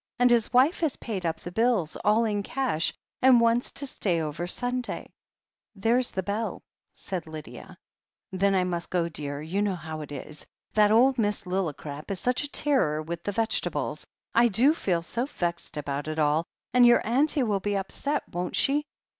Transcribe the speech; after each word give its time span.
And 0.17 0.31
his 0.31 0.51
wife 0.51 0.79
has 0.79 0.95
paid 0.95 1.27
up 1.27 1.39
the 1.39 1.51
bills, 1.51 1.95
all 1.97 2.25
in 2.25 2.41
cash, 2.41 2.91
and 3.21 3.39
wants 3.39 3.69
to 3.73 3.85
stay 3.85 4.19
over 4.19 4.47
Sun 4.47 4.81
day." 4.81 5.13
"There's 5.75 6.09
the 6.09 6.23
beU," 6.23 6.61
said 6.91 7.27
Lydia. 7.27 7.77
"Then 8.31 8.55
I 8.55 8.63
must 8.63 8.89
go, 8.89 9.07
dear— 9.09 9.41
^you 9.41 9.61
know 9.61 9.75
how 9.75 10.01
it 10.01 10.11
is. 10.11 10.47
That 10.73 10.89
old 10.91 11.19
Miss 11.19 11.43
Lillicrap 11.43 12.09
is 12.09 12.19
such 12.19 12.41
a' 12.43 12.49
terror 12.51 12.99
with 13.03 13.23
the 13.23 13.31
vegetables. 13.31 14.07
I 14.33 14.47
do 14.47 14.73
feel 14.73 15.03
so 15.03 15.27
vexed 15.27 15.77
about 15.77 16.07
it 16.07 16.17
all— 16.17 16.47
^and 16.73 16.83
your 16.83 17.05
auntie 17.05 17.43
will 17.43 17.59
be 17.59 17.77
upset, 17.77 18.23
won't 18.33 18.55
she 18.55 18.87